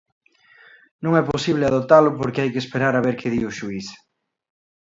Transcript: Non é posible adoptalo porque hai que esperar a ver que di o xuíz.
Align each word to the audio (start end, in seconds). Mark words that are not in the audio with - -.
Non 1.03 1.11
é 1.21 1.23
posible 1.31 1.65
adoptalo 1.67 2.09
porque 2.19 2.41
hai 2.41 2.49
que 2.53 2.61
esperar 2.63 2.93
a 2.95 3.05
ver 3.05 3.15
que 3.19 3.31
di 3.33 3.41
o 3.49 3.55
xuíz. 3.57 3.87